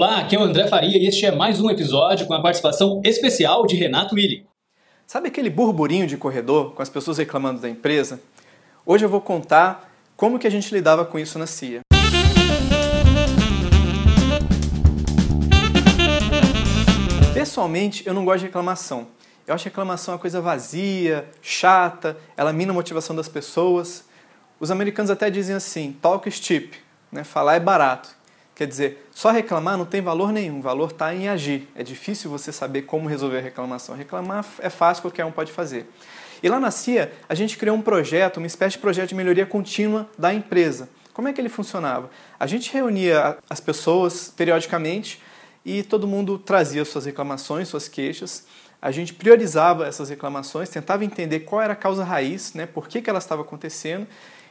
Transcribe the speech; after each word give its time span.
Olá, 0.00 0.20
aqui 0.20 0.36
é 0.36 0.38
o 0.38 0.42
André 0.42 0.68
Faria 0.68 0.96
e 0.96 1.08
este 1.08 1.26
é 1.26 1.32
mais 1.32 1.60
um 1.60 1.68
episódio 1.68 2.24
com 2.24 2.32
a 2.32 2.40
participação 2.40 3.02
especial 3.04 3.66
de 3.66 3.74
Renato 3.74 4.14
Willi. 4.14 4.46
Sabe 5.04 5.26
aquele 5.26 5.50
burburinho 5.50 6.06
de 6.06 6.16
corredor 6.16 6.72
com 6.72 6.80
as 6.80 6.88
pessoas 6.88 7.18
reclamando 7.18 7.60
da 7.60 7.68
empresa? 7.68 8.20
Hoje 8.86 9.04
eu 9.04 9.08
vou 9.08 9.20
contar 9.20 9.92
como 10.16 10.38
que 10.38 10.46
a 10.46 10.50
gente 10.50 10.72
lidava 10.72 11.04
com 11.04 11.18
isso 11.18 11.36
na 11.36 11.48
CIA. 11.48 11.80
Pessoalmente, 17.34 18.06
eu 18.06 18.14
não 18.14 18.24
gosto 18.24 18.38
de 18.38 18.46
reclamação. 18.46 19.08
Eu 19.48 19.52
acho 19.52 19.64
reclamação 19.64 20.14
uma 20.14 20.20
coisa 20.20 20.40
vazia, 20.40 21.28
chata, 21.42 22.16
ela 22.36 22.52
mina 22.52 22.70
a 22.70 22.74
motivação 22.74 23.16
das 23.16 23.28
pessoas. 23.28 24.04
Os 24.60 24.70
americanos 24.70 25.10
até 25.10 25.28
dizem 25.28 25.56
assim, 25.56 25.96
talk 26.00 26.28
is 26.28 26.36
cheap, 26.36 26.76
né? 27.10 27.24
falar 27.24 27.56
é 27.56 27.60
barato. 27.60 28.17
Quer 28.58 28.66
dizer, 28.66 29.08
só 29.12 29.30
reclamar 29.30 29.78
não 29.78 29.84
tem 29.84 30.02
valor 30.02 30.32
nenhum, 30.32 30.58
o 30.58 30.62
valor 30.62 30.90
está 30.90 31.14
em 31.14 31.28
agir. 31.28 31.68
É 31.76 31.84
difícil 31.84 32.28
você 32.28 32.50
saber 32.50 32.82
como 32.82 33.08
resolver 33.08 33.38
a 33.38 33.40
reclamação. 33.40 33.94
Reclamar 33.94 34.44
é 34.58 34.68
fácil, 34.68 35.02
qualquer 35.02 35.24
um 35.24 35.30
pode 35.30 35.52
fazer. 35.52 35.88
E 36.42 36.48
lá 36.48 36.58
na 36.58 36.72
CIA, 36.72 37.12
a 37.28 37.36
gente 37.36 37.56
criou 37.56 37.76
um 37.76 37.80
projeto, 37.80 38.38
uma 38.38 38.48
espécie 38.48 38.72
de 38.72 38.80
projeto 38.80 39.10
de 39.10 39.14
melhoria 39.14 39.46
contínua 39.46 40.10
da 40.18 40.34
empresa. 40.34 40.88
Como 41.14 41.28
é 41.28 41.32
que 41.32 41.40
ele 41.40 41.48
funcionava? 41.48 42.10
A 42.36 42.48
gente 42.48 42.72
reunia 42.72 43.38
as 43.48 43.60
pessoas 43.60 44.34
periodicamente 44.36 45.22
e 45.64 45.84
todo 45.84 46.08
mundo 46.08 46.36
trazia 46.36 46.84
suas 46.84 47.06
reclamações, 47.06 47.68
suas 47.68 47.86
queixas. 47.86 48.44
A 48.82 48.90
gente 48.90 49.14
priorizava 49.14 49.86
essas 49.86 50.08
reclamações, 50.08 50.68
tentava 50.68 51.04
entender 51.04 51.40
qual 51.40 51.62
era 51.62 51.74
a 51.74 51.76
causa 51.76 52.02
raiz, 52.02 52.54
né, 52.54 52.66
por 52.66 52.88
que, 52.88 53.00
que 53.00 53.08
ela 53.08 53.20
estava 53.20 53.42
acontecendo 53.42 54.04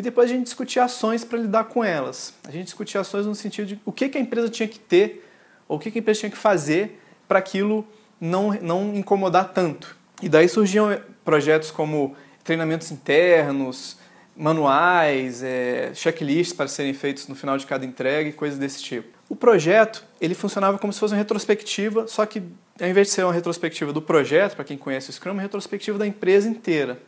e 0.00 0.02
depois 0.02 0.30
a 0.30 0.32
gente 0.32 0.44
discutia 0.44 0.84
ações 0.84 1.26
para 1.26 1.38
lidar 1.38 1.64
com 1.64 1.84
elas. 1.84 2.32
A 2.48 2.50
gente 2.50 2.64
discutia 2.64 3.02
ações 3.02 3.26
no 3.26 3.34
sentido 3.34 3.66
de 3.66 3.80
o 3.84 3.92
que, 3.92 4.08
que 4.08 4.16
a 4.16 4.20
empresa 4.20 4.48
tinha 4.48 4.66
que 4.66 4.78
ter 4.78 5.30
ou 5.68 5.76
o 5.76 5.78
que, 5.78 5.90
que 5.90 5.98
a 5.98 6.00
empresa 6.00 6.20
tinha 6.20 6.30
que 6.30 6.38
fazer 6.38 6.98
para 7.28 7.38
aquilo 7.38 7.86
não, 8.18 8.50
não 8.62 8.94
incomodar 8.94 9.52
tanto. 9.52 9.94
E 10.22 10.26
daí 10.26 10.48
surgiam 10.48 10.98
projetos 11.22 11.70
como 11.70 12.16
treinamentos 12.42 12.90
internos, 12.90 13.98
manuais, 14.34 15.42
é, 15.42 15.90
checklists 15.92 16.54
para 16.54 16.66
serem 16.66 16.94
feitos 16.94 17.28
no 17.28 17.34
final 17.34 17.58
de 17.58 17.66
cada 17.66 17.84
entrega 17.84 18.26
e 18.26 18.32
coisas 18.32 18.58
desse 18.58 18.82
tipo. 18.82 19.18
O 19.28 19.36
projeto 19.36 20.02
ele 20.18 20.34
funcionava 20.34 20.78
como 20.78 20.94
se 20.94 20.98
fosse 20.98 21.12
uma 21.12 21.18
retrospectiva, 21.18 22.08
só 22.08 22.24
que 22.24 22.42
ao 22.80 22.88
invés 22.88 23.08
de 23.08 23.12
ser 23.12 23.24
uma 23.24 23.34
retrospectiva 23.34 23.92
do 23.92 24.00
projeto, 24.00 24.56
para 24.56 24.64
quem 24.64 24.78
conhece 24.78 25.10
o 25.10 25.12
Scrum, 25.12 25.32
uma 25.32 25.42
retrospectiva 25.42 25.98
da 25.98 26.06
empresa 26.06 26.48
inteira. 26.48 26.98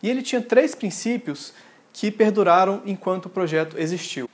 E 0.00 0.08
ele 0.08 0.22
tinha 0.22 0.40
três 0.40 0.76
princípios 0.76 1.52
que 1.92 2.10
perduraram 2.10 2.82
enquanto 2.84 3.26
o 3.26 3.30
projeto 3.30 3.78
existiu. 3.78 4.28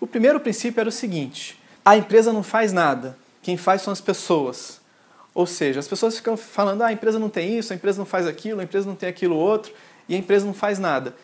O 0.00 0.06
primeiro 0.06 0.40
princípio 0.40 0.80
era 0.80 0.88
o 0.88 0.92
seguinte: 0.92 1.58
a 1.84 1.96
empresa 1.96 2.32
não 2.32 2.42
faz 2.42 2.72
nada, 2.72 3.16
quem 3.42 3.56
faz 3.56 3.82
são 3.82 3.92
as 3.92 4.00
pessoas. 4.00 4.80
Ou 5.34 5.46
seja, 5.46 5.80
as 5.80 5.88
pessoas 5.88 6.16
ficam 6.16 6.36
falando: 6.36 6.82
ah, 6.82 6.88
a 6.88 6.92
empresa 6.92 7.18
não 7.18 7.28
tem 7.28 7.58
isso, 7.58 7.72
a 7.72 7.76
empresa 7.76 7.98
não 7.98 8.06
faz 8.06 8.26
aquilo, 8.26 8.60
a 8.60 8.64
empresa 8.64 8.86
não 8.86 8.94
tem 8.94 9.08
aquilo 9.08 9.36
outro, 9.36 9.72
e 10.08 10.14
a 10.14 10.18
empresa 10.18 10.44
não 10.44 10.54
faz 10.54 10.78
nada. 10.78 11.14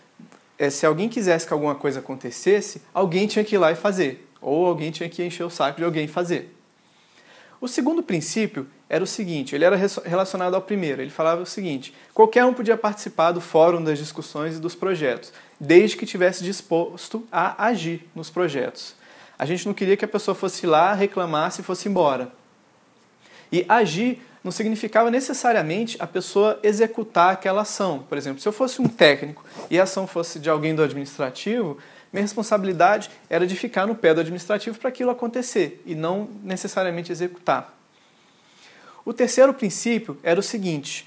É, 0.58 0.70
se 0.70 0.84
alguém 0.84 1.08
quisesse 1.08 1.46
que 1.46 1.52
alguma 1.52 1.74
coisa 1.74 2.00
acontecesse, 2.00 2.82
alguém 2.92 3.26
tinha 3.26 3.44
que 3.44 3.54
ir 3.54 3.58
lá 3.58 3.70
e 3.70 3.76
fazer, 3.76 4.28
ou 4.40 4.66
alguém 4.66 4.90
tinha 4.90 5.08
que 5.08 5.22
encher 5.22 5.44
o 5.44 5.50
saco 5.50 5.78
de 5.78 5.84
alguém 5.84 6.08
fazer. 6.08 6.54
O 7.60 7.68
segundo 7.68 8.02
princípio 8.02 8.66
era 8.88 9.02
o 9.02 9.06
seguinte, 9.06 9.54
ele 9.54 9.64
era 9.64 9.76
relacionado 10.04 10.54
ao 10.54 10.62
primeiro. 10.62 11.02
Ele 11.02 11.10
falava 11.10 11.42
o 11.42 11.46
seguinte: 11.46 11.94
qualquer 12.14 12.44
um 12.44 12.54
podia 12.54 12.76
participar 12.76 13.32
do 13.32 13.40
fórum 13.40 13.82
das 13.82 13.98
discussões 13.98 14.56
e 14.56 14.60
dos 14.60 14.74
projetos, 14.74 15.32
desde 15.60 15.96
que 15.96 16.06
tivesse 16.06 16.44
disposto 16.44 17.26
a 17.32 17.66
agir 17.66 18.08
nos 18.14 18.30
projetos. 18.30 18.94
A 19.38 19.44
gente 19.44 19.66
não 19.66 19.74
queria 19.74 19.96
que 19.96 20.04
a 20.04 20.08
pessoa 20.08 20.34
fosse 20.34 20.66
lá, 20.66 20.92
reclamasse 20.92 21.60
e 21.60 21.64
fosse 21.64 21.88
embora. 21.88 22.32
E 23.50 23.64
agir 23.68 24.22
não 24.42 24.52
significava 24.52 25.10
necessariamente 25.10 25.96
a 26.00 26.06
pessoa 26.06 26.58
executar 26.62 27.32
aquela 27.32 27.62
ação. 27.62 28.04
Por 28.08 28.16
exemplo, 28.16 28.40
se 28.40 28.48
eu 28.48 28.52
fosse 28.52 28.80
um 28.80 28.88
técnico 28.88 29.44
e 29.70 29.78
a 29.78 29.82
ação 29.82 30.06
fosse 30.06 30.38
de 30.38 30.48
alguém 30.48 30.74
do 30.74 30.82
administrativo, 30.82 31.78
minha 32.12 32.22
responsabilidade 32.22 33.10
era 33.28 33.46
de 33.46 33.54
ficar 33.54 33.86
no 33.86 33.94
pé 33.94 34.14
do 34.14 34.20
administrativo 34.20 34.78
para 34.78 34.88
aquilo 34.88 35.10
acontecer 35.10 35.82
e 35.84 35.94
não 35.94 36.28
necessariamente 36.42 37.12
executar. 37.12 37.74
O 39.04 39.12
terceiro 39.12 39.52
princípio 39.52 40.18
era 40.22 40.38
o 40.38 40.42
seguinte: 40.42 41.06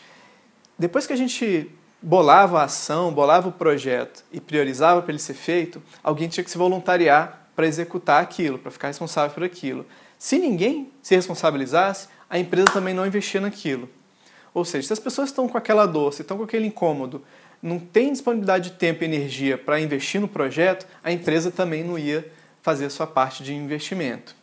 depois 0.78 1.08
que 1.08 1.14
a 1.14 1.16
gente 1.16 1.72
bolava 2.02 2.60
a 2.60 2.64
ação, 2.64 3.14
bolava 3.14 3.50
o 3.50 3.52
projeto 3.52 4.24
e 4.32 4.42
priorizava 4.42 5.02
para 5.02 5.12
ele 5.12 5.20
ser 5.20 5.36
feito, 5.36 5.82
alguém 6.04 6.28
tinha 6.28 6.44
que 6.44 6.50
se 6.50 6.58
voluntariar 6.58 7.48
para 7.56 7.68
executar 7.68 8.24
aquilo, 8.24 8.58
para 8.58 8.72
ficar 8.72 8.88
responsável 8.88 9.32
por 9.32 9.44
aquilo. 9.44 9.86
Se 10.18 10.40
ninguém 10.40 10.92
se 11.02 11.16
responsabilizasse, 11.16 12.08
a 12.30 12.40
empresa 12.40 12.72
também 12.72 12.94
não 12.94 13.06
investia 13.06 13.42
naquilo. 13.42 13.90
Ou 14.54 14.66
seja, 14.66 14.88
se 14.88 14.94
as 14.94 15.00
pessoas 15.00 15.30
estão 15.30 15.48
com 15.48 15.58
aquela 15.58 15.86
dor, 15.86 16.14
se 16.14 16.22
estão 16.22 16.38
com 16.38 16.44
aquele 16.44 16.66
incômodo, 16.66 17.24
não 17.62 17.78
tem 17.78 18.12
disponibilidade 18.12 18.72
de 18.72 18.76
tempo 18.78 19.04
e 19.04 19.06
energia 19.06 19.58
para 19.58 19.80
investir 19.80 20.20
no 20.20 20.28
projeto, 20.28 20.88
a 21.04 21.12
empresa 21.12 21.52
também 21.52 21.84
não 21.84 21.98
ia 21.98 22.30
fazer 22.62 22.86
a 22.86 22.90
sua 22.90 23.06
parte 23.06 23.44
de 23.44 23.54
investimento. 23.54 24.36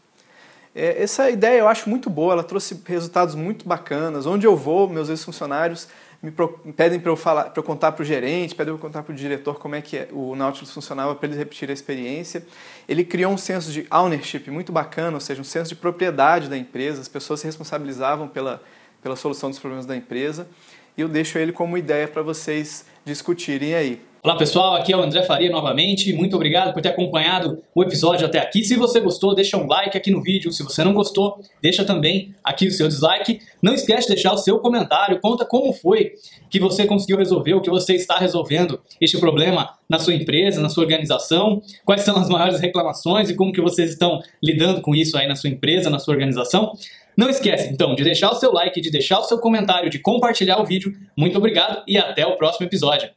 É, 0.79 1.03
essa 1.03 1.29
ideia 1.29 1.59
eu 1.59 1.67
acho 1.67 1.91
muito 1.91 2.09
boa, 2.09 2.35
ela 2.35 2.45
trouxe 2.45 2.81
resultados 2.87 3.35
muito 3.35 3.67
bacanas. 3.67 4.27
Onde 4.27 4.47
eu 4.47 4.57
vou, 4.57 4.89
meus 4.89 5.09
ex-funcionários 5.09 5.89
me 6.23 6.33
pedem 6.73 6.99
para 6.99 7.11
eu 7.11 7.17
falar, 7.17 7.45
para 7.51 7.59
eu 7.59 7.65
contar 7.65 7.93
para 7.93 8.03
o 8.03 8.05
gerente, 8.05 8.55
pedem 8.55 8.73
para 8.73 8.79
eu 8.79 8.79
contar 8.79 9.03
para 9.03 9.13
o 9.13 9.15
diretor 9.15 9.59
como 9.59 9.75
é 9.75 9.83
que 9.83 9.97
é, 9.97 10.09
o 10.13 10.35
Nautilus 10.37 10.73
funcionava 10.73 11.15
para 11.15 11.27
eles 11.27 11.39
repetir 11.39 11.69
a 11.71 11.73
experiência. 11.73 12.45
Ele 12.89 13.05
criou 13.05 13.33
um 13.33 13.37
senso 13.37 13.73
de 13.73 13.87
ownership 13.91 14.51
muito 14.51 14.71
bacana, 14.71 15.17
ou 15.17 15.21
seja, 15.21 15.41
um 15.41 15.45
senso 15.45 15.69
de 15.71 15.77
propriedade 15.77 16.49
da 16.49 16.57
empresa. 16.57 17.01
As 17.01 17.09
pessoas 17.09 17.41
se 17.41 17.47
responsabilizavam 17.47 18.29
pela, 18.29 18.63
pela 19.03 19.17
solução 19.17 19.51
dos 19.51 19.59
problemas 19.59 19.85
da 19.85 19.97
empresa. 19.97 20.49
E 20.97 21.01
eu 21.01 21.09
deixo 21.09 21.39
ele 21.39 21.53
como 21.53 21.77
ideia 21.77 22.07
para 22.07 22.23
vocês 22.23 22.85
discutirem 23.05 23.75
aí. 23.75 24.01
Olá 24.29 24.37
pessoal, 24.37 24.75
aqui 24.75 24.93
é 24.93 24.97
o 24.97 25.01
André 25.01 25.23
Faria 25.23 25.49
novamente. 25.49 26.13
Muito 26.13 26.37
obrigado 26.37 26.75
por 26.75 26.83
ter 26.83 26.91
acompanhado 26.91 27.63
o 27.75 27.83
episódio 27.83 28.27
até 28.27 28.39
aqui. 28.39 28.63
Se 28.63 28.77
você 28.77 29.01
gostou, 29.01 29.35
deixa 29.35 29.57
um 29.57 29.67
like 29.67 29.97
aqui 29.97 30.11
no 30.11 30.23
vídeo. 30.23 30.53
Se 30.53 30.63
você 30.63 30.85
não 30.85 30.93
gostou, 30.93 31.41
deixa 31.63 31.83
também 31.83 32.35
aqui 32.45 32.67
o 32.67 32.71
seu 32.71 32.87
dislike. 32.89 33.41
Não 33.63 33.73
esquece 33.73 34.07
de 34.07 34.17
deixar 34.17 34.35
o 34.35 34.37
seu 34.37 34.59
comentário. 34.59 35.19
Conta 35.19 35.47
como 35.47 35.73
foi 35.73 36.13
que 36.51 36.61
você 36.61 36.85
conseguiu 36.85 37.17
resolver, 37.17 37.55
o 37.55 37.63
que 37.63 37.71
você 37.71 37.95
está 37.95 38.19
resolvendo 38.19 38.79
este 39.01 39.17
problema 39.17 39.71
na 39.89 39.99
sua 39.99 40.13
empresa, 40.13 40.61
na 40.61 40.69
sua 40.69 40.83
organização. 40.83 41.63
Quais 41.83 42.03
são 42.03 42.19
as 42.19 42.29
maiores 42.29 42.61
reclamações 42.61 43.31
e 43.31 43.35
como 43.35 43.51
que 43.51 43.63
vocês 43.63 43.93
estão 43.93 44.21
lidando 44.43 44.83
com 44.83 44.95
isso 44.95 45.17
aí 45.17 45.27
na 45.27 45.37
sua 45.37 45.49
empresa, 45.49 45.89
na 45.89 45.99
sua 45.99 46.13
organização. 46.13 46.75
Não 47.17 47.31
esquece, 47.31 47.73
então, 47.73 47.95
de 47.95 48.05
deixar 48.05 48.31
o 48.31 48.35
seu 48.35 48.53
like, 48.53 48.79
de 48.79 48.91
deixar 48.91 49.21
o 49.21 49.25
seu 49.25 49.39
comentário, 49.39 49.89
de 49.89 49.99
compartilhar 49.99 50.61
o 50.61 50.67
vídeo. 50.67 50.93
Muito 51.17 51.39
obrigado 51.39 51.83
e 51.89 51.97
até 51.97 52.27
o 52.27 52.37
próximo 52.37 52.67
episódio. 52.67 53.09